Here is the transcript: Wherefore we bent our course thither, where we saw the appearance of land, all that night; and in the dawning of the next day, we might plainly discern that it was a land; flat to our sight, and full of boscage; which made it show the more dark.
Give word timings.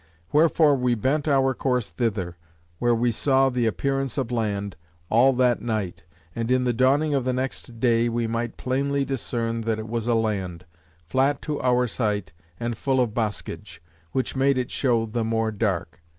Wherefore 0.31 0.77
we 0.77 0.95
bent 0.95 1.27
our 1.27 1.53
course 1.53 1.89
thither, 1.89 2.35
where 2.79 2.95
we 2.95 3.11
saw 3.11 3.49
the 3.51 3.67
appearance 3.67 4.17
of 4.17 4.31
land, 4.31 4.75
all 5.11 5.31
that 5.33 5.61
night; 5.61 6.05
and 6.35 6.49
in 6.49 6.63
the 6.63 6.73
dawning 6.73 7.13
of 7.13 7.23
the 7.23 7.33
next 7.33 7.79
day, 7.79 8.09
we 8.09 8.25
might 8.25 8.57
plainly 8.57 9.05
discern 9.05 9.61
that 9.61 9.77
it 9.77 9.87
was 9.87 10.07
a 10.07 10.15
land; 10.15 10.65
flat 11.05 11.39
to 11.43 11.61
our 11.61 11.85
sight, 11.85 12.33
and 12.59 12.75
full 12.79 12.99
of 12.99 13.13
boscage; 13.13 13.79
which 14.11 14.35
made 14.35 14.57
it 14.57 14.71
show 14.71 15.05
the 15.05 15.23
more 15.23 15.51
dark. 15.51 16.01